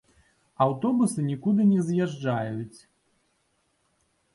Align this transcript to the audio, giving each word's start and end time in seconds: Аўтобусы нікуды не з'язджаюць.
Аўтобусы 0.65 1.19
нікуды 1.29 1.67
не 1.75 1.85
з'язджаюць. 1.91 2.79